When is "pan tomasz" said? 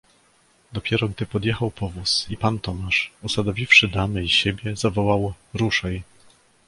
2.37-3.11